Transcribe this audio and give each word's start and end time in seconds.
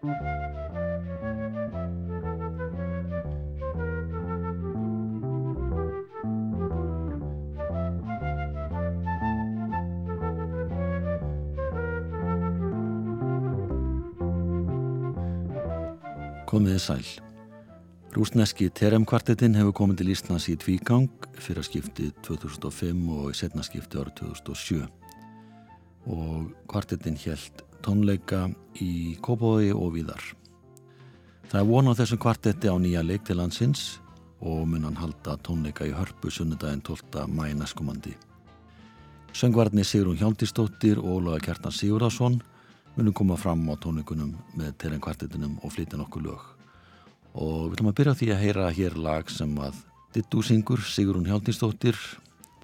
Komiði 0.00 0.12
sæl. 16.80 17.04
Rúsneski 18.16 18.70
Terem 18.72 19.04
kvartetinn 19.04 19.52
hefur 19.52 19.76
komið 19.76 20.00
til 20.00 20.16
Íslands 20.16 20.48
í 20.48 20.56
tvígang 20.56 21.12
fyrir 21.36 21.60
skiptið 21.68 22.16
2005 22.24 23.04
og 23.18 23.36
setna 23.36 23.60
skiptið 23.68 24.06
árið 24.06 24.16
2007 24.24 24.80
og 26.08 26.48
kvartetinn 26.72 27.20
helt 27.28 27.68
tónleika 27.84 28.46
í 28.80 29.16
Kópói 29.24 29.72
og 29.74 29.94
Víðar. 29.96 30.22
Það 31.50 31.60
er 31.60 31.68
von 31.68 31.90
á 31.90 31.98
þessum 31.98 32.20
kvartetti 32.22 32.70
á 32.70 32.76
nýja 32.78 33.02
leik 33.02 33.24
til 33.26 33.40
landsins 33.40 33.98
og 34.40 34.66
mun 34.68 34.86
hann 34.88 35.00
halda 35.00 35.36
tónleika 35.44 35.88
í 35.88 35.94
hörpu 35.96 36.30
sunnudaginn 36.30 36.84
12. 36.86 37.26
mæ 37.28 37.52
næstkomandi. 37.58 38.14
Söngvarni 39.32 39.84
Sigrun 39.84 40.18
Hjáldísdóttir 40.18 40.98
og 40.98 41.20
Ólaga 41.20 41.44
Kjartan 41.44 41.74
Sigurðarsson 41.74 42.40
munum 42.96 43.14
koma 43.14 43.36
fram 43.36 43.62
á 43.70 43.74
tónleikunum 43.78 44.34
með 44.58 44.72
Terren 44.78 45.02
kvartetinum 45.02 45.58
og 45.62 45.72
flytja 45.74 46.00
nokkuð 46.00 46.26
lög 46.26 46.46
og 47.38 47.70
við 47.70 47.76
ætlum 47.76 47.90
að 47.92 47.98
byrja 48.00 48.16
því 48.18 48.30
að 48.34 48.42
heyra 48.44 48.70
hér 48.74 48.98
lag 48.98 49.30
sem 49.30 49.58
að 49.62 49.84
Dittu 50.10 50.42
syngur 50.42 50.82
Sigrun 50.82 51.28
Hjáltinsdóttir 51.30 51.98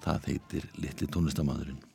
það 0.03 0.33
heitir 0.33 0.67
Littli 0.83 1.07
tónlistamæðurinn 1.07 1.86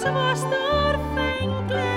svastar 0.00 0.96
fengleg 1.14 1.89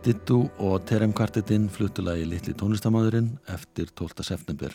Dittu 0.00 0.46
og 0.64 0.86
Terem 0.88 1.10
kvartetinn 1.12 1.66
flutulagi 1.68 2.22
Littli 2.24 2.54
tónlistamæðurinn 2.56 3.34
eftir 3.52 3.90
12. 3.92 4.24
september 4.24 4.72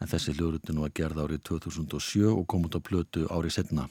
en 0.00 0.08
þessi 0.08 0.32
hljórutin 0.32 0.80
var 0.80 0.94
gerð 0.96 1.20
árið 1.26 1.42
2007 1.50 2.24
og 2.30 2.46
kom 2.48 2.64
út 2.64 2.78
á 2.78 2.80
plötu 2.80 3.26
árið 3.28 3.58
setna. 3.58 3.84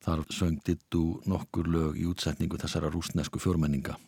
Þar 0.00 0.24
söng 0.32 0.56
Dittu 0.64 1.20
nokkur 1.28 1.68
lög 1.68 2.00
í 2.00 2.08
útsetningu 2.08 2.56
þessara 2.64 2.88
rúsnesku 2.96 3.44
fjórmenninga. 3.44 3.98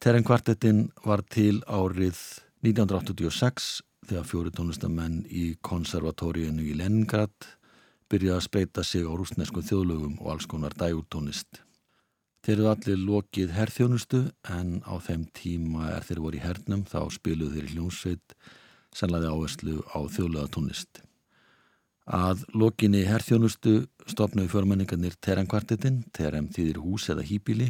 Terem 0.00 0.24
kvartetinn 0.24 0.86
var 1.04 1.20
til 1.28 1.60
árið 1.68 2.16
1986 2.64 3.70
þegar 4.08 4.28
fjóri 4.32 4.56
tónlistamenn 4.56 5.26
í 5.28 5.50
konservatóriinu 5.60 6.64
í 6.64 6.78
Leningrad 6.80 7.52
byrjaði 8.08 8.38
að 8.40 8.46
spreita 8.48 8.88
sig 8.88 9.04
á 9.04 9.12
rúsnesku 9.12 9.60
þjóðlögum 9.60 10.16
og 10.22 10.32
alls 10.32 10.48
konar 10.48 10.72
dæguttónist. 10.72 11.60
Þeir 12.40 12.56
eru 12.56 12.68
allir 12.70 13.00
lokið 13.04 13.50
herrþjónustu 13.52 14.22
en 14.48 14.78
á 14.88 14.96
þeim 15.04 15.26
tíma 15.36 15.90
er 15.96 16.06
þeir 16.08 16.20
voru 16.24 16.38
í 16.38 16.42
hernum 16.44 16.86
þá 16.88 17.00
spiluðu 17.12 17.58
þeir 17.58 17.66
í 17.68 17.74
hljónsveit 17.74 18.34
sannlega 18.96 19.32
áherslu 19.34 19.82
á 19.92 19.98
þjóðlega 20.08 20.52
tónlist. 20.54 21.02
Að 22.10 22.46
lokinni 22.56 23.04
herrþjónustu 23.06 23.74
stopnaði 24.08 24.50
förmenningarnir 24.50 25.18
Terem-kvartetinn, 25.20 26.00
Terem 26.16 26.48
þýðir 26.50 26.80
hús 26.82 27.10
eða 27.12 27.26
hýbíli. 27.28 27.68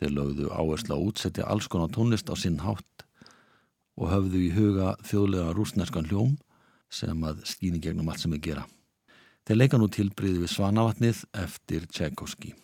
Þeir 0.00 0.16
lögðu 0.16 0.48
áherslu 0.50 0.96
að 0.96 1.04
útsetja 1.10 1.46
alls 1.46 1.68
konar 1.70 1.92
tónlist 1.92 2.32
á 2.32 2.34
sinn 2.40 2.58
hátt 2.64 3.04
og 4.00 4.10
höfðu 4.10 4.40
í 4.48 4.50
huga 4.56 4.96
þjóðlega 5.06 5.52
rúsneskan 5.54 6.08
hljóm 6.08 6.34
sem 6.90 7.20
að 7.26 7.44
skýni 7.52 7.84
gegnum 7.84 8.08
allt 8.08 8.24
sem 8.24 8.32
við 8.34 8.46
gera. 8.48 8.66
Þeir 9.44 9.60
leika 9.60 9.78
nú 9.78 9.92
tilbríði 9.92 10.40
við 10.42 10.54
Svanavatnið 10.56 11.24
eftir 11.36 11.86
Tchaikovsky. 11.92 12.54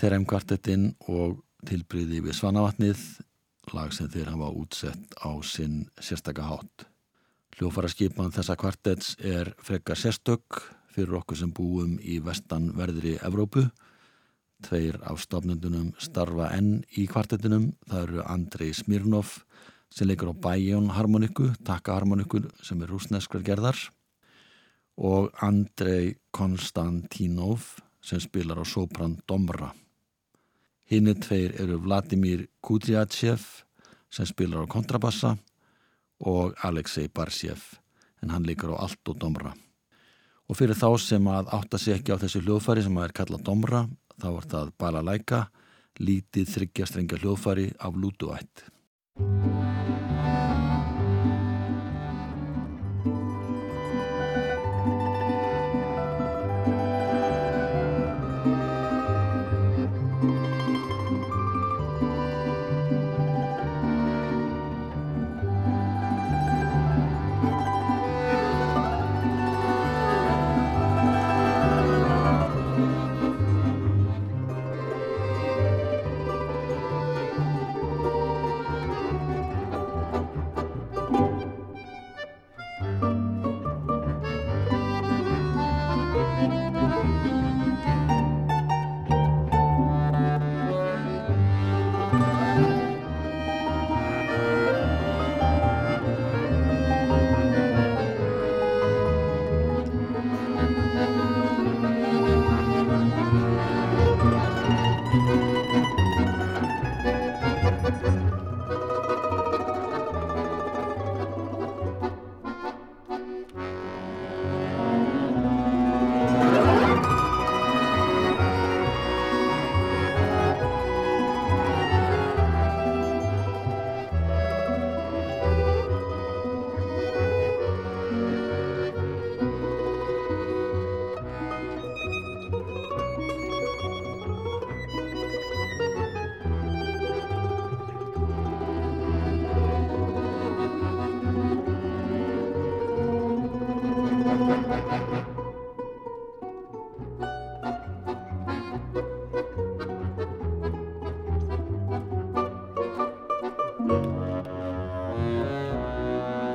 Terem 0.00 0.22
kvartettinn 0.24 0.94
og 1.12 1.42
tilbríði 1.68 2.22
við 2.24 2.32
Svanavatnið, 2.38 3.00
lag 3.76 3.90
sem 3.92 4.06
þeir 4.08 4.30
hafa 4.32 4.46
útsett 4.56 5.10
á 5.20 5.28
sinn 5.44 5.82
sérstaka 6.00 6.46
hátt. 6.48 6.86
Hljófara 7.58 7.90
skipan 7.92 8.32
þessa 8.32 8.56
kvartetts 8.56 9.10
er 9.20 9.50
frekar 9.60 10.00
sérstök 10.00 10.56
fyrir 10.94 11.18
okkur 11.18 11.36
sem 11.36 11.50
búum 11.52 11.98
í 12.00 12.16
vestanverðri 12.24 13.18
Evrópu. 13.28 13.66
Tveir 14.64 14.96
af 15.04 15.20
stofnundunum 15.20 15.92
starfa 16.00 16.48
enn 16.56 16.80
í 16.96 17.04
kvartettinum. 17.04 17.68
Það 17.84 18.06
eru 18.06 18.24
Andrei 18.24 18.70
Smirnov 18.72 19.34
sem 19.92 20.08
leikur 20.08 20.32
á 20.32 20.40
bæjón 20.48 20.88
harmoniku, 20.96 21.50
takka 21.60 21.98
harmoniku 21.98 22.40
sem 22.64 22.80
er 22.80 22.88
rúsneskvar 22.88 23.44
gerðar 23.44 23.84
og 24.96 25.28
Andrei 25.44 26.16
Konstantinov 26.32 27.74
sem 28.00 28.16
spilar 28.16 28.56
á 28.56 28.64
sopran 28.64 29.20
Domra. 29.28 29.74
Hinnir 30.90 31.20
tveir 31.22 31.54
eru 31.62 31.78
Vladimir 31.84 32.48
Kudryatsev 32.66 33.44
sem 34.10 34.26
spilar 34.26 34.66
á 34.66 34.72
kontrabassa 34.72 35.36
og 36.26 36.56
Alexei 36.66 37.06
Barsjev 37.06 37.62
en 38.22 38.34
hann 38.34 38.46
líkar 38.48 38.74
á 38.74 38.82
allt 38.82 39.12
og 39.12 39.20
domra. 39.22 39.54
Og 40.50 40.58
fyrir 40.58 40.74
þá 40.74 40.98
sem 40.98 41.30
að 41.30 41.54
átta 41.54 41.78
sig 41.78 41.94
ekki 41.94 42.10
á 42.10 42.18
þessu 42.18 42.42
hljóðfæri 42.42 42.82
sem 42.82 42.98
að 42.98 43.06
er 43.06 43.16
kallað 43.20 43.46
domra 43.46 43.84
þá 44.18 44.28
er 44.34 44.50
það 44.50 44.74
balalæka, 44.82 45.40
lítið 46.02 46.52
þryggjastrengja 46.56 47.22
hljóðfæri 47.22 47.70
af 47.78 47.94
lútuætt. 47.94 48.66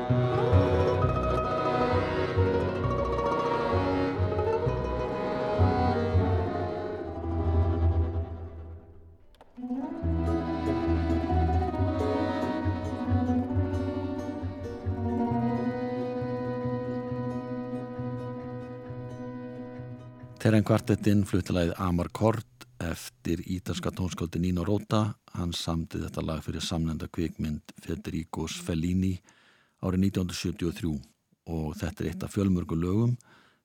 Terren 0.06 0.22
kvartettinn 20.62 21.26
flutilæðið 21.26 21.74
Amar 21.82 22.14
Kort 22.14 22.46
eftir 22.78 23.42
ítalska 23.50 23.90
tónskóti 23.90 24.38
Nino 24.38 24.62
Rota. 24.68 25.18
Hann 25.34 25.50
samtið 25.58 26.06
þetta 26.06 26.22
lag 26.28 26.46
fyrir 26.46 26.62
samlenda 26.62 27.10
kvikmynd 27.10 27.74
Federico 27.82 28.46
Sfellini 28.46 29.18
árið 29.86 30.10
1973 30.10 30.96
og 31.56 31.76
þetta 31.78 32.04
er 32.04 32.10
eitt 32.12 32.26
af 32.26 32.34
fjölmörgu 32.34 32.78
lögum 32.80 33.16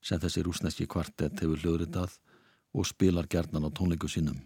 sem 0.05 0.21
þessi 0.21 0.45
rúsneski 0.45 0.87
kvartett 0.91 1.41
hefur 1.41 1.61
hljóðritað 1.61 2.17
og 2.77 2.87
spilar 2.87 3.29
gerðnan 3.31 3.67
á 3.67 3.71
tónleiku 3.75 4.09
sínum. 4.09 4.39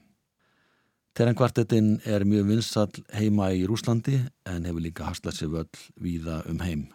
Terren 1.15 1.37
kvartettinn 1.39 2.01
er 2.11 2.25
mjög 2.27 2.49
vinsall 2.49 3.03
heima 3.15 3.53
í 3.55 3.63
Rúslandi 3.71 4.17
en 4.51 4.65
hefur 4.67 4.83
líka 4.83 5.07
haslað 5.07 5.37
sér 5.37 5.53
völl 5.53 5.83
víða 6.03 6.41
um 6.51 6.59
heim. 6.65 6.89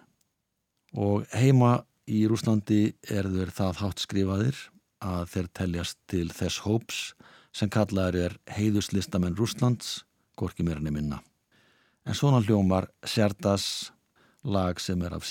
Og 0.92 1.24
heima 1.32 1.86
í 2.10 2.26
Rúslandi 2.28 2.82
er 3.08 3.30
þeir 3.32 3.54
það 3.56 3.80
hátt 3.84 4.04
skrifaðir 4.04 4.60
að 5.00 5.24
þeir 5.32 5.48
teljast 5.56 6.00
til 6.12 6.26
þess 6.36 6.66
hóps 6.66 7.00
sem 7.56 7.72
kallaður 7.72 8.20
er 8.26 8.36
heiðuslistamenn 8.58 9.38
Rúslands, 9.40 10.04
gorki 10.36 10.66
mér 10.68 10.82
henni 10.82 10.92
minna. 10.98 11.22
En 12.04 12.18
svona 12.18 12.44
hljómar 12.44 12.90
Sjardas 13.08 13.94
lag 14.44 14.80
sem 14.80 15.02
er 15.02 15.14
af 15.14 15.22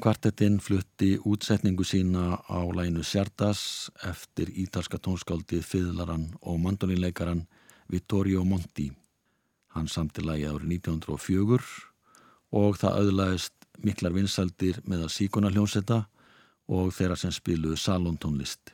Kvartettin 0.00 0.58
flutti 0.60 1.18
útsetningu 1.24 1.84
sína 1.84 2.38
á 2.48 2.60
læginu 2.76 3.02
Sjardas 3.02 3.90
eftir 4.06 4.52
ítalska 4.54 4.96
tónskáldið 4.98 5.64
fiðlaran 5.66 6.28
og 6.40 6.60
mandolinleikaran 6.62 7.42
Vittorio 7.90 8.44
Monti. 8.44 8.92
Hann 9.74 9.88
samti 9.88 10.22
lægi 10.22 10.46
árið 10.46 10.70
1904 10.76 11.58
og 12.52 12.78
það 12.78 12.98
auðlaðist 13.00 13.68
miklar 13.82 14.14
vinsaldir 14.14 14.78
með 14.86 15.08
að 15.08 15.14
síkona 15.16 15.50
hljónsetta 15.50 15.98
og 16.68 16.94
þeirra 16.94 17.18
sem 17.18 17.34
spiluðu 17.34 17.76
salontónlist. 17.76 18.72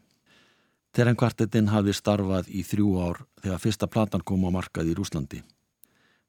Terren 0.93 1.17
kvartettin 1.17 1.73
hafði 1.73 1.97
starfað 1.97 2.53
í 2.53 2.63
þrjú 2.63 2.95
ár 3.01 3.25
þegar 3.43 3.65
fyrsta 3.65 3.89
platan 3.89 4.23
kom 4.23 4.45
á 4.45 4.51
markað 4.53 4.93
í 4.93 4.95
Rúslandi. 4.99 5.43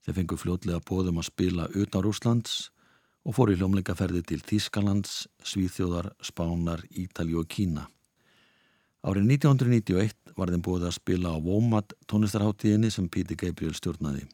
Þeir 0.06 0.22
fengu 0.22 0.40
fljótlega 0.40 0.82
bóðum 0.82 1.20
að 1.20 1.30
spila 1.34 1.70
utan 1.76 2.06
Rúslands 2.08 2.70
og 3.30 3.36
fór 3.38 3.52
í 3.54 3.60
hljómlingaferði 3.60 4.24
til 4.26 4.40
Þískalands, 4.42 5.28
Svíþjóðar, 5.46 6.08
Spánar, 6.26 6.82
Ítali 6.90 7.36
og 7.38 7.46
Kína. 7.46 7.84
Árið 9.06 9.28
1991 9.36 10.34
var 10.34 10.50
þeim 10.50 10.64
búið 10.66 10.88
að 10.88 10.96
spila 10.96 11.36
á 11.36 11.38
Womad 11.38 11.94
tónlistarháttíðinni 12.10 12.90
sem 12.90 13.06
Píti 13.06 13.38
Gabriel 13.38 13.76
stjórnaði. 13.78 14.26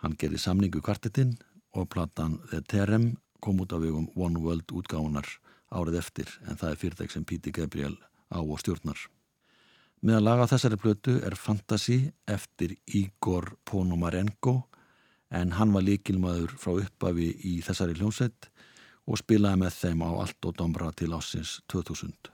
Hann 0.00 0.16
gerði 0.16 0.40
samningu 0.40 0.80
kvartetinn 0.80 1.36
og 1.76 1.90
platan 1.92 2.38
The 2.48 2.62
Terem 2.64 3.18
kom 3.44 3.60
út 3.60 3.76
af 3.76 3.84
vegum 3.84 4.08
One 4.16 4.40
World 4.40 4.72
útgáðunar 4.72 5.28
árið 5.68 6.00
eftir 6.00 6.32
en 6.48 6.56
það 6.56 6.72
er 6.72 6.80
fyrirtæk 6.80 7.12
sem 7.12 7.28
Píti 7.28 7.52
Gabriel 7.52 7.98
á 8.32 8.40
og 8.40 8.56
stjórnar. 8.64 8.96
Með 10.00 10.22
að 10.22 10.28
laga 10.30 10.48
þessari 10.54 10.80
blötu 10.80 11.20
er 11.20 11.36
Fantasy 11.36 12.00
eftir 12.24 12.78
Igor 12.88 13.58
Ponomarenko 13.68 14.62
en 15.32 15.56
hann 15.56 15.72
var 15.74 15.84
líkilmaður 15.86 16.54
frá 16.60 16.76
uppafi 16.84 17.30
í 17.48 17.56
þessari 17.64 17.96
hljómsveit 17.98 18.50
og 19.08 19.18
spilaði 19.20 19.64
með 19.64 19.80
þeim 19.80 20.04
á 20.06 20.10
allt 20.24 20.48
og 20.48 20.56
dombra 20.60 20.92
til 20.96 21.12
ásins 21.16 21.58
2000. 21.72 22.31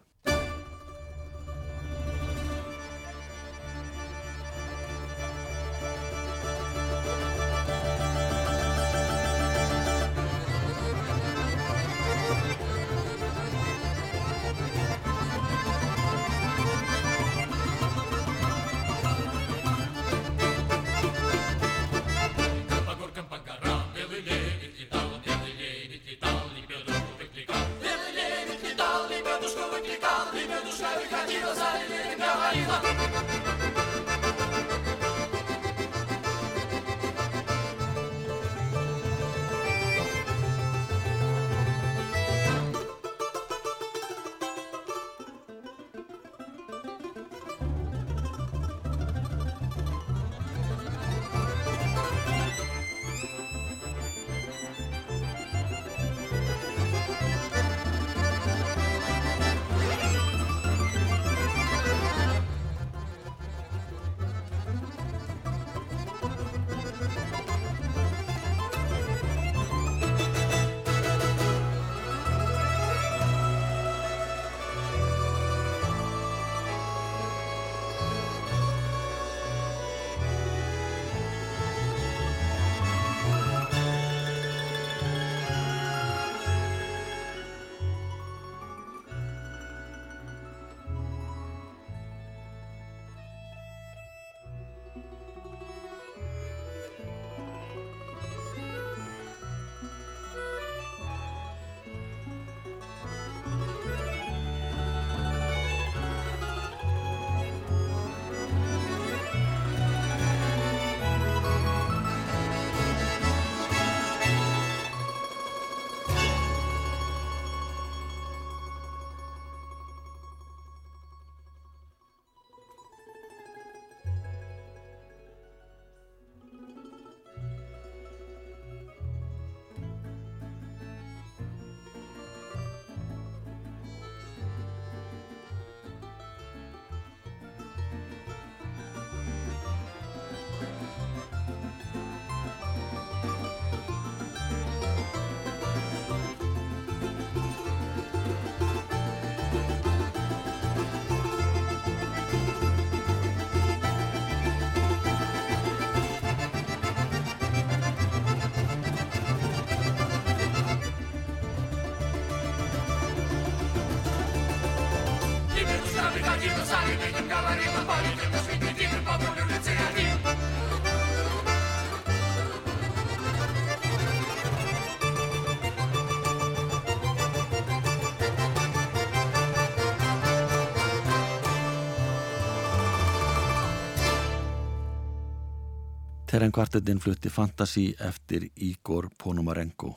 Terren 186.29 186.53
kvartetinn 186.53 187.01
flutti 187.01 187.31
Fantasí 187.33 187.95
eftir 187.99 188.45
Igor 188.61 189.09
Ponomarenko. 189.19 189.95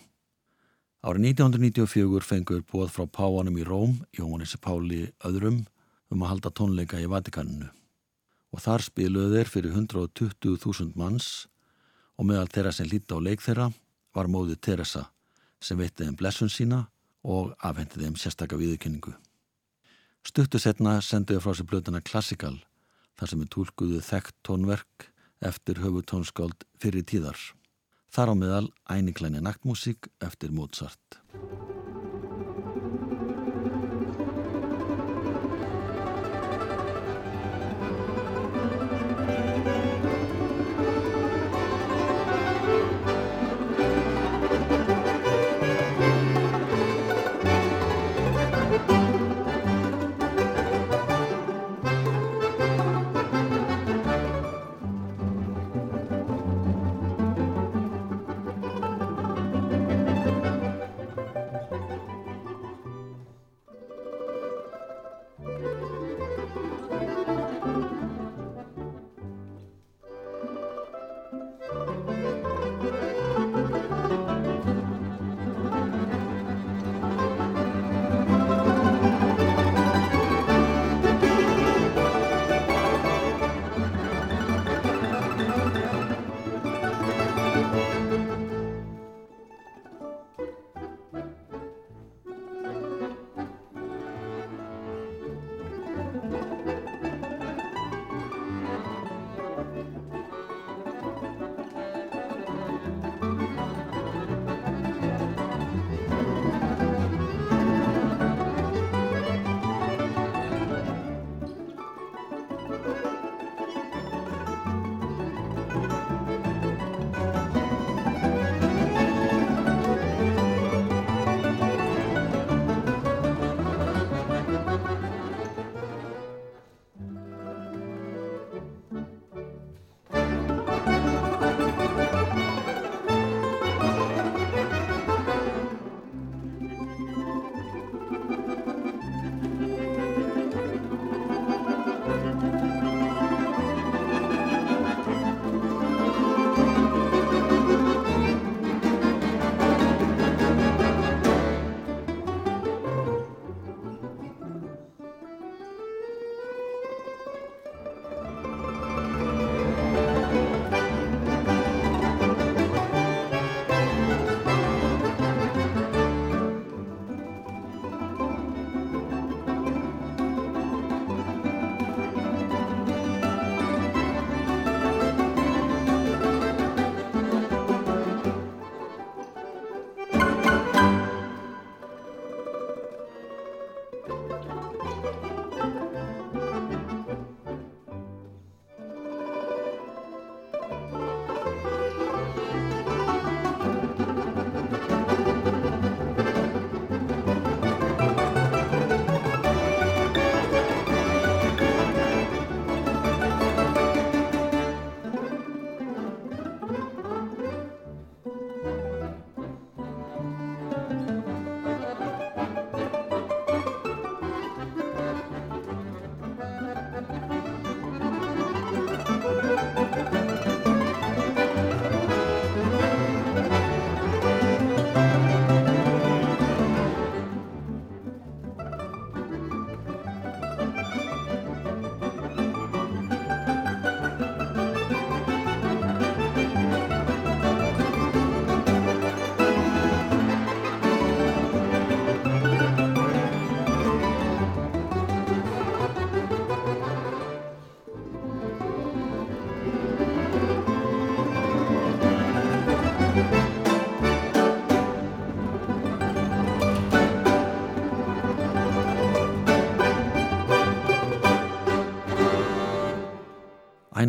Árið 1.03 1.25
1994 1.35 2.23
fengur 2.23 2.63
bóð 2.71 2.87
frá 2.93 3.03
Páanum 3.03 3.59
í 3.59 3.65
Róm, 3.67 3.97
Jóhannessi 4.15 4.57
Páli 4.63 5.01
öðrum, 5.27 5.59
um 6.11 6.23
að 6.23 6.33
halda 6.33 6.51
tónleika 6.51 6.99
í 6.99 7.07
Vatikaninu. 7.09 7.69
Og 8.51 8.59
þar 8.59 8.83
spiluðu 8.83 9.37
þeir 9.37 9.51
fyrir 9.51 9.75
120.000 9.77 10.97
manns 10.99 11.47
og 12.19 12.27
meðal 12.27 12.49
þeirra 12.51 12.73
sem 12.75 12.89
líti 12.91 13.15
á 13.15 13.19
leik 13.23 13.43
þeirra 13.43 13.71
var 14.15 14.27
móðið 14.27 14.59
Teresa 14.67 15.07
sem 15.61 15.79
veitti 15.79 16.03
þeim 16.03 16.17
blessun 16.19 16.51
sína 16.51 16.83
og 17.23 17.53
afhendi 17.63 18.01
þeim 18.01 18.17
sérstakka 18.19 18.59
viðkynningu. 18.59 19.13
Stuttu 20.25 20.59
setna 20.61 20.99
senduðu 21.01 21.41
frá 21.41 21.55
sér 21.57 21.69
blötuna 21.69 22.03
Classical 22.05 22.57
þar 23.17 23.31
sem 23.31 23.41
er 23.41 23.51
tólkuðu 23.55 24.03
þekkt 24.05 24.37
tónverk 24.45 25.07
eftir 25.41 25.81
höfutónskáld 25.81 26.65
fyrir 26.81 27.05
tíðar. 27.07 27.37
Þar 28.11 28.33
á 28.33 28.35
meðal 28.35 28.67
æniklæni 28.91 29.41
naktmúsík 29.41 30.11
eftir 30.21 30.51
Mozart. 30.53 31.21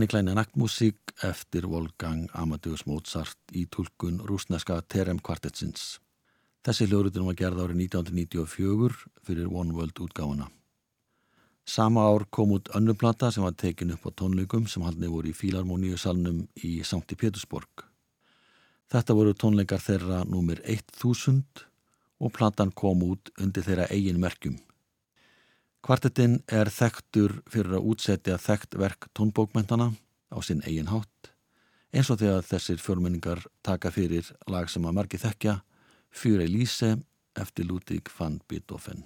Æni 0.03 0.09
klæni 0.11 0.33
naktmusík 0.35 1.13
eftir 1.23 1.67
Wolfgang 1.71 2.25
Amadeus 2.35 2.81
Mozart 2.91 3.53
í 3.55 3.69
tulkun 3.71 4.17
rúsneska 4.27 4.81
Terem 4.91 5.21
kvartetsins. 5.23 6.01
Þessi 6.67 6.89
hljórutin 6.89 7.29
var 7.29 7.37
gerð 7.39 7.61
árið 7.63 7.79
1994 7.85 8.97
fyrir 9.23 9.47
One 9.47 9.71
World 9.77 10.03
útgáfuna. 10.03 10.49
Sama 11.65 12.09
ár 12.09 12.27
kom 12.35 12.57
út 12.57 12.73
önnuplata 12.75 13.31
sem 13.31 13.47
var 13.47 13.55
tekin 13.55 13.95
upp 13.95 14.03
á 14.03 14.11
tónleikum 14.11 14.67
sem 14.67 14.83
haldni 14.83 15.07
voru 15.07 15.31
í 15.31 15.39
Fílarmoníu 15.39 15.95
salnum 15.95 16.49
í 16.59 16.73
Sankti 16.83 17.15
Pétursborg. 17.15 17.87
Þetta 18.91 19.15
voru 19.15 19.39
tónleikar 19.39 19.87
þeirra 19.87 20.25
númir 20.27 20.67
1000 20.67 21.63
og 22.19 22.35
platan 22.35 22.75
kom 22.75 23.07
út 23.07 23.31
undir 23.39 23.63
þeirra 23.63 23.87
eigin 23.95 24.19
merkjum. 24.19 24.59
Kvartetinn 25.83 26.37
er 26.47 26.71
þekktur 26.71 27.41
fyrir 27.51 27.75
að 27.75 27.87
útsetja 27.91 28.37
þekkt 28.39 28.77
verk 28.79 29.09
tónbókmentana 29.19 29.91
á 30.31 30.39
sinn 30.39 30.63
eigin 30.63 30.93
hátt 30.93 31.33
eins 31.93 32.09
og 32.13 32.21
þegar 32.23 32.47
þessir 32.47 32.79
fjórmenningar 32.81 33.43
taka 33.67 33.91
fyrir 33.93 34.31
lag 34.49 34.71
sem 34.71 34.87
að 34.87 34.97
margi 35.01 35.21
þekkja 35.21 35.59
Fyre 36.13 36.47
Lise 36.47 36.95
eftir 37.41 37.67
Ludwig 37.67 38.09
van 38.19 38.39
Beethoven. 38.49 39.03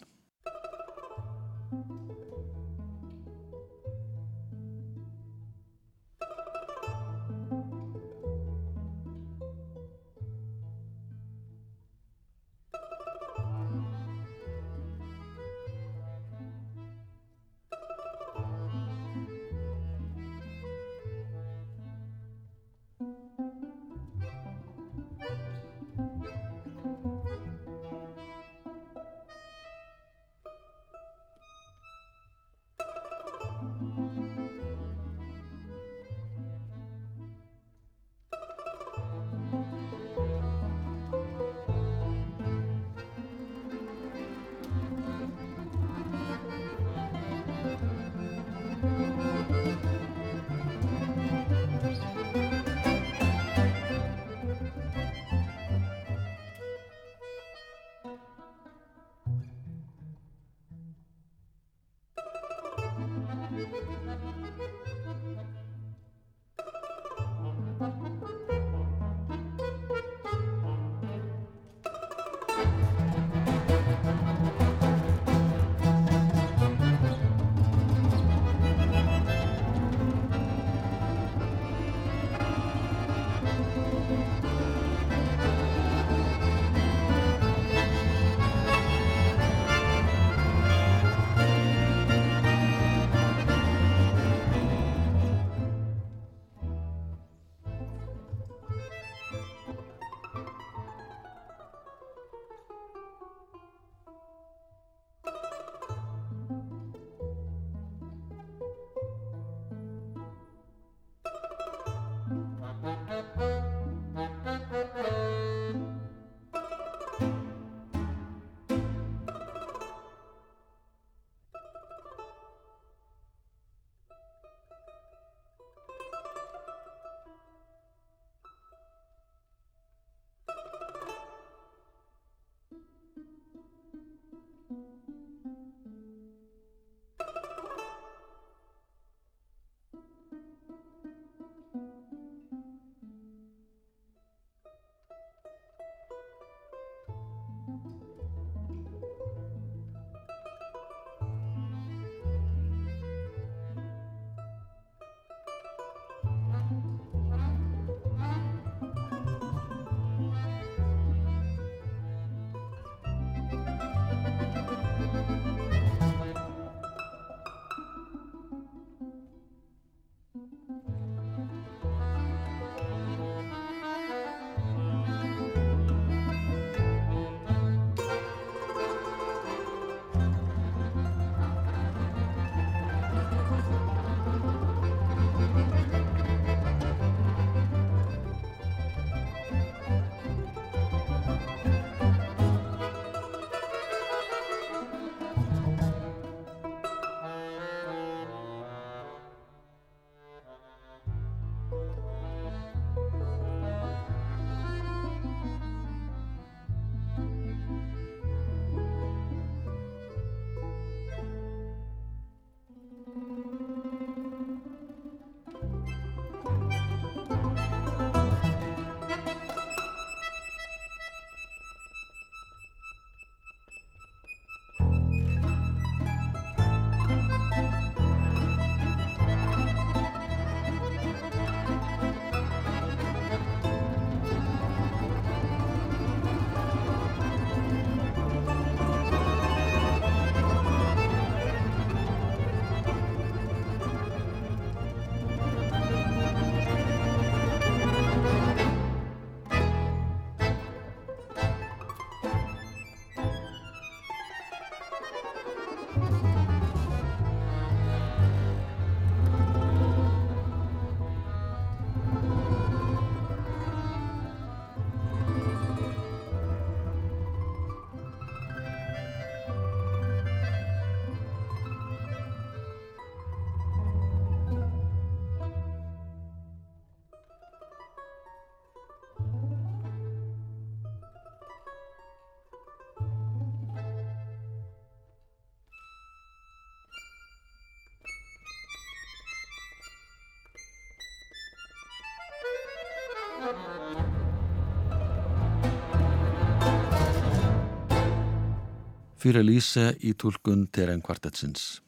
Fyrir 299.27 299.43
Elíse 299.43 299.89
í 300.07 300.13
tólkun 300.15 300.69
Tereng 300.71 301.03
kvartetsins. 301.03 301.81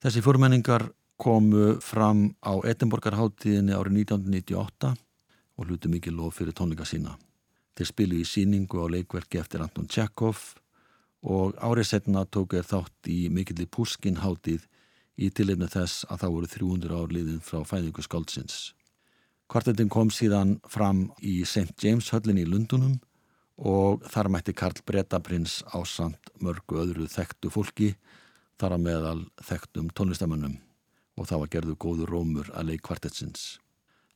Þessi 0.00 0.22
fórmenningar 0.24 0.86
komu 1.20 1.74
fram 1.84 2.30
á 2.40 2.56
Edinborgarháttíðinni 2.64 3.74
árið 3.76 3.98
1998 4.06 4.92
og 4.96 5.66
hlutu 5.68 5.90
mikið 5.92 6.16
lof 6.16 6.38
fyrir 6.38 6.56
tónleika 6.56 6.86
sína. 6.88 7.18
Þeir 7.76 7.90
spilu 7.90 8.20
í 8.22 8.24
síningu 8.24 8.80
á 8.80 8.88
leikverki 8.88 9.40
eftir 9.42 9.60
Anton 9.60 9.84
Tjekov 9.84 10.54
og 11.28 11.58
árið 11.60 11.90
setna 11.90 12.24
tók 12.24 12.56
er 12.56 12.64
þátt 12.64 13.10
í 13.12 13.26
mikilli 13.28 13.68
Puskin 13.68 14.22
háttíð 14.24 14.64
í 15.20 15.28
tilefni 15.28 15.68
þess 15.68 16.06
að 16.08 16.22
það 16.22 16.34
voru 16.38 16.52
300 16.54 17.02
árliðin 17.02 17.44
frá 17.44 17.60
fæðingu 17.68 18.06
skáldsins. 18.06 18.72
Kvartetin 19.52 19.92
kom 19.92 20.08
síðan 20.08 20.56
fram 20.64 21.10
í 21.20 21.42
St. 21.44 21.76
James 21.84 22.08
höllin 22.16 22.40
í 22.40 22.48
Lundunum 22.48 22.96
og 23.56 24.04
þar 24.12 24.30
mætti 24.32 24.54
Karl 24.56 24.82
Bretaprins 24.86 25.62
á 25.72 25.80
samt 25.88 26.32
mörgu 26.40 26.80
öðru 26.82 27.08
þekktu 27.08 27.50
fólki 27.52 27.94
þar 28.60 28.76
að 28.76 28.84
meðal 28.84 29.20
þekktum 29.44 29.90
tónlistamönnum 29.96 30.58
og 31.16 31.28
það 31.28 31.42
var 31.42 31.52
gerðu 31.54 31.76
góðu 31.80 32.08
rómur 32.10 32.50
að 32.52 32.72
leik 32.72 32.84
kvartetsins. 32.84 33.56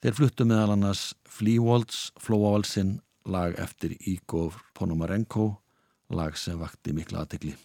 Þeir 0.01 0.17
fluttu 0.17 0.47
meðal 0.49 0.77
annars 0.77 1.11
Flívolds, 1.29 2.11
Flóavalsinn, 2.21 3.01
lag 3.25 3.57
eftir 3.61 3.97
Ígóf 4.01 4.61
Ponomarenko, 4.77 5.51
lag 6.13 6.37
sem 6.37 6.61
vakti 6.61 6.97
mikla 6.97 7.25
aðtegli. 7.25 7.57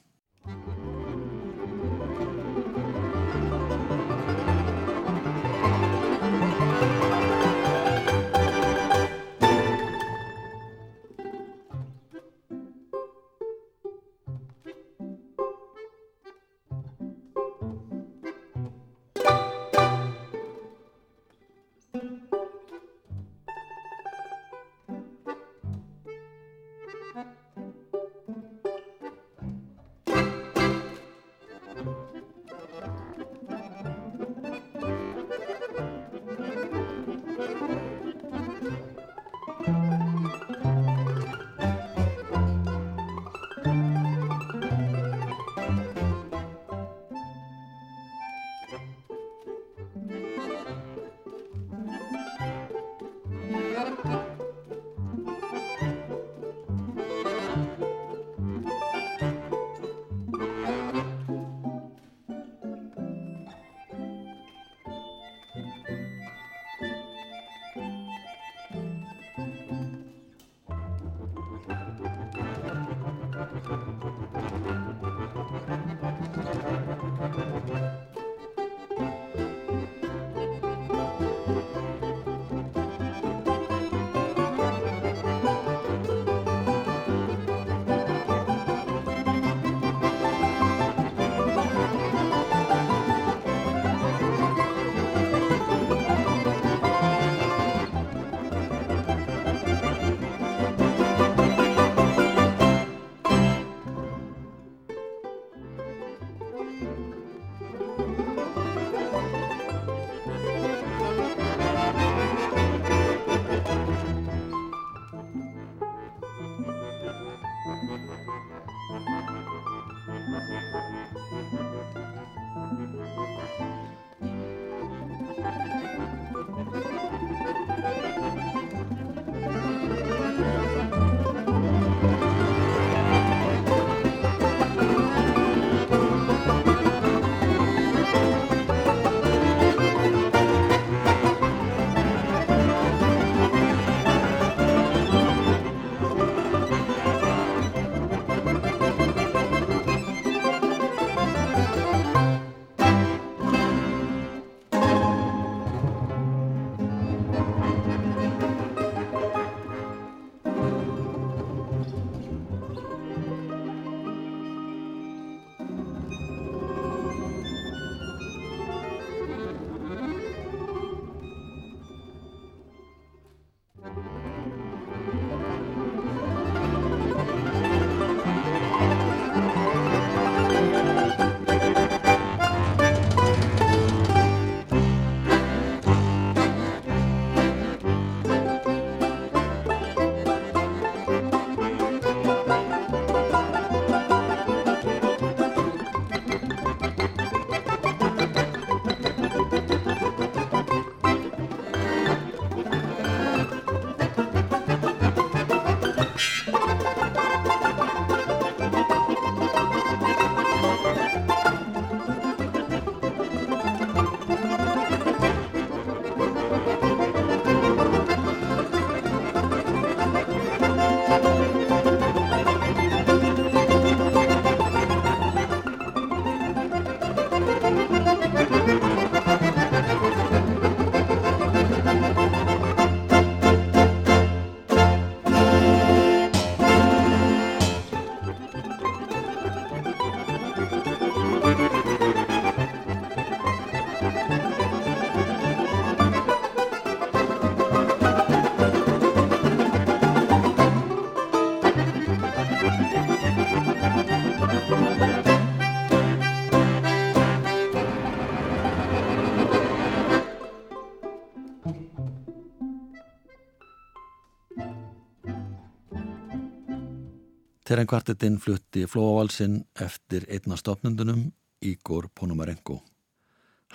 Terren 267.75 267.89
kvartetinn 267.91 268.37
flutti 268.39 268.85
flóavalsinn 268.87 269.57
eftir 269.83 270.23
einna 270.31 270.55
stopnundunum 270.55 271.25
Ígor 271.59 272.05
Ponomarenko. 272.15 272.77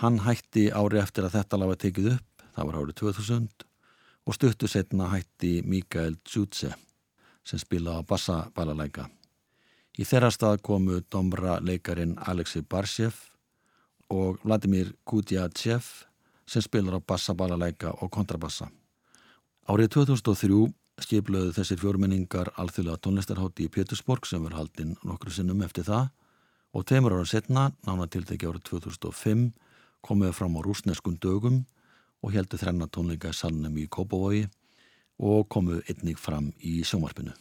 Hann 0.00 0.16
hætti 0.24 0.62
ári 0.72 1.02
eftir 1.02 1.26
að 1.26 1.34
þetta 1.34 1.58
lafa 1.60 1.76
tekið 1.82 2.08
upp, 2.14 2.44
það 2.56 2.70
var 2.70 2.78
árið 2.78 2.96
2000 3.02 3.66
og 4.24 4.38
stuttu 4.38 4.70
setna 4.72 5.10
hætti 5.12 5.50
Mikael 5.68 6.16
Tsutse 6.24 6.72
sem 7.44 7.60
spila 7.60 7.98
á 7.98 8.08
bassabalalæka. 8.08 9.04
Í 10.00 10.08
þeirra 10.08 10.32
stað 10.32 10.62
komu 10.64 11.02
domra 11.12 11.60
leikarin 11.60 12.16
Alexei 12.24 12.64
Barshev 12.64 13.20
og 14.08 14.40
Vladimir 14.46 14.94
Kudjatsev 15.04 15.92
sem 16.48 16.64
spilar 16.64 16.96
á 16.96 17.04
bassabalalæka 17.04 17.98
og 18.00 18.08
kontrabassa. 18.16 18.72
Árið 19.68 19.92
2003 20.00 20.72
skipluðu 21.04 21.54
þessir 21.56 21.80
fjórmenningar 21.80 22.52
alþjóðlega 22.60 23.00
tónlistarhátti 23.04 23.66
í 23.66 23.72
Pétursborg 23.72 24.28
sem 24.28 24.42
verður 24.44 24.60
haldinn 24.60 24.96
nokkru 25.06 25.32
sinnum 25.34 25.62
eftir 25.66 25.86
það 25.88 26.08
og 26.76 26.86
tveimur 26.86 27.16
ára 27.16 27.26
setna, 27.26 27.66
nána 27.86 28.06
tilteki 28.06 28.46
árið 28.46 28.64
2005, 28.70 29.50
komuðu 30.06 30.36
fram 30.36 30.56
á 30.56 30.60
rúsneskun 30.64 31.18
dögum 31.22 31.62
og 32.22 32.34
heldur 32.36 32.60
þrenna 32.62 32.88
tónleika 32.92 33.32
í 33.32 33.36
salnum 33.36 33.78
í 33.80 33.88
Kópavogi 33.90 34.46
og 35.20 35.48
komuðu 35.52 35.82
einnig 35.88 36.20
fram 36.20 36.52
í 36.60 36.80
sjómarpinu. 36.86 37.34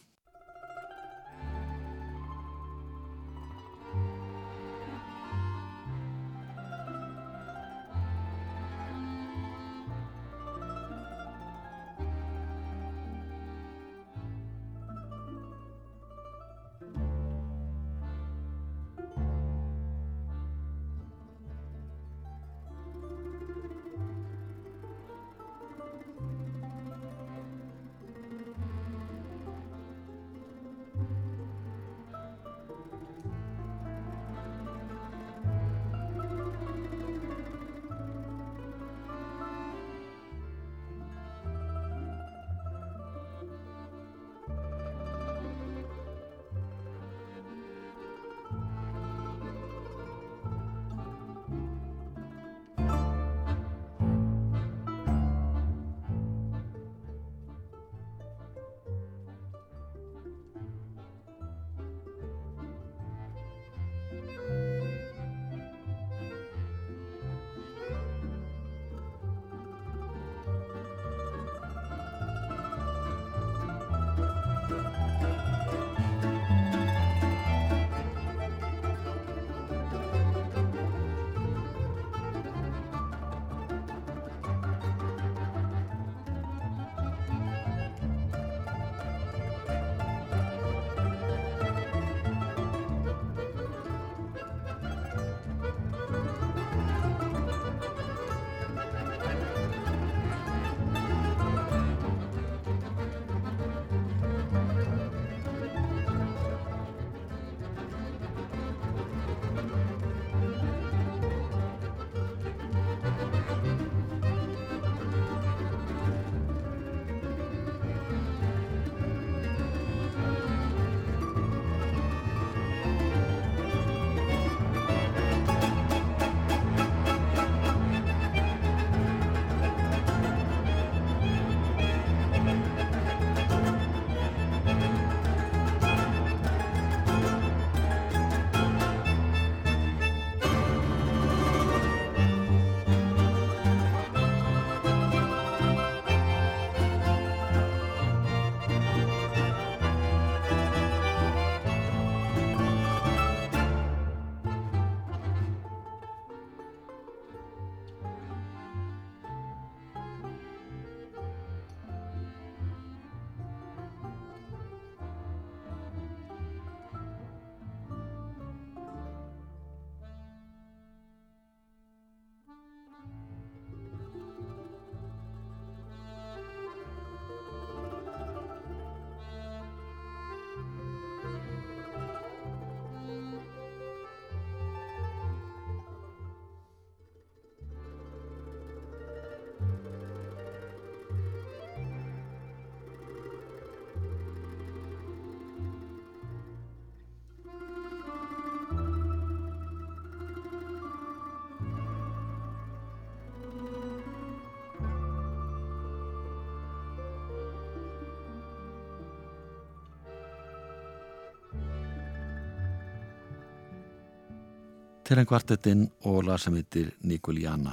Terren 215.10 215.26
kvartettinn 215.26 215.88
og 216.06 216.28
heitir 216.54 216.92
Nikoljana. 217.02 217.72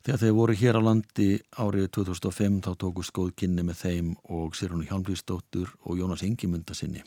Þegar 0.00 0.20
þeir 0.22 0.32
voru 0.32 0.54
hér 0.56 0.78
á 0.80 0.82
landi 0.86 1.26
árið 1.60 1.90
2005 1.92 2.62
þá 2.64 2.70
tóku 2.80 3.04
skóð 3.04 3.34
kynni 3.36 3.60
með 3.60 3.76
þeim 3.82 4.14
og 4.32 4.56
Sirrunu 4.56 4.86
Hjálmfríðsdóttur 4.88 5.74
og 5.84 6.00
Jónas 6.00 6.24
Ingimunda 6.24 6.72
sinni. 6.72 7.04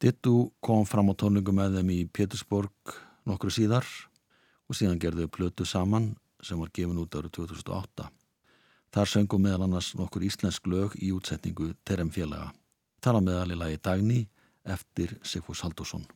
Dittu 0.00 0.54
kom 0.64 0.88
fram 0.88 1.12
á 1.12 1.14
tónlingum 1.20 1.52
með 1.52 1.76
þeim 1.76 1.92
í 1.98 2.00
Pétursborg 2.08 2.96
nokkru 3.28 3.52
síðar 3.52 3.84
og 4.64 4.80
síðan 4.80 5.04
gerðu 5.04 5.28
plötu 5.28 5.68
saman 5.68 6.14
sem 6.40 6.56
var 6.56 6.72
gefin 6.72 7.04
út 7.04 7.12
árið 7.12 7.36
2008. 7.44 8.08
Þar 8.88 9.16
söngum 9.18 9.44
meðal 9.44 9.66
annars 9.68 9.92
nokkur 10.00 10.24
íslensk 10.24 10.64
lög 10.64 10.96
í 10.96 11.12
útsetningu 11.12 11.74
Terren 11.84 12.08
félaga. 12.08 12.54
Tala 13.04 13.20
meðal 13.20 13.52
í 13.52 13.64
lagi 13.66 13.82
Dagni 13.84 14.22
eftir 14.64 15.18
Sigfús 15.20 15.60
Haldússon. 15.60 16.08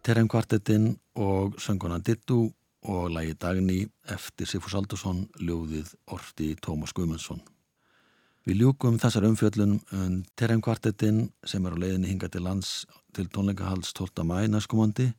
Terem 0.00 0.28
kvartetinn 0.32 0.94
og 1.20 1.58
sönguna 1.60 1.98
Dittu 2.00 2.48
og 2.88 3.10
lægi 3.12 3.34
Dagni 3.36 3.80
eftir 4.08 4.48
Sifus 4.48 4.74
Aldursson 4.74 5.26
ljóðið 5.36 5.90
orti 6.08 6.54
Tómas 6.56 6.94
Guimundsson. 6.96 7.42
Við 8.48 8.62
ljúkum 8.62 8.96
þessar 8.96 9.26
umfjöllun 9.28 9.76
um 9.92 10.14
Terem 10.40 10.62
kvartetinn 10.64 11.26
sem 11.44 11.66
er 11.66 11.76
á 11.76 11.80
leiðinni 11.82 12.14
hinga 12.14 12.30
til 12.32 12.46
lands 12.48 12.86
til 13.12 13.28
tónleikahals 13.28 13.92
12. 13.92 14.24
mæ 14.24 14.48
næstkomandi 14.48 15.10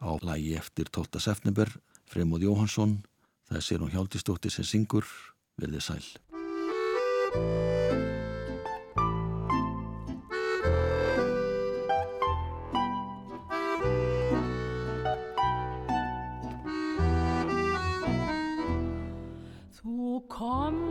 á 0.00 0.10
lægi 0.24 0.56
eftir 0.56 0.88
12. 0.88 1.20
september 1.20 1.68
Freymóð 2.08 2.48
Jóhansson 2.48 3.02
það 3.50 3.60
er 3.60 3.66
sér 3.68 3.84
hún 3.84 3.92
hjálpistótti 3.92 4.50
sem 4.50 4.64
syngur 4.64 5.04
verðið 5.60 5.84
sæl. 5.90 6.08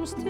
Hvert 0.05 0.25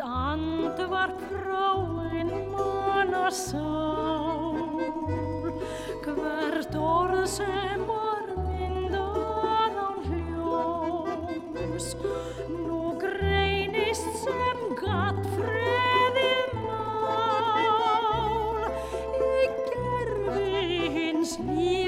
and 0.00 0.90
var 0.90 1.08
manna 1.08 1.87
sál. 3.30 4.56
Hvert 6.04 6.74
orð 6.74 7.26
sem 7.28 7.82
var 7.88 8.24
myndað 8.46 9.74
án 9.84 9.98
hljós 10.06 11.88
Nú 12.48 12.94
greinist 13.02 14.08
sem 14.22 14.58
gatt 14.80 15.20
freðið 15.34 16.50
mál. 16.64 18.64
Í 19.20 19.22
gerfi 19.68 20.88
hins 20.96 21.32
lífana 21.44 21.87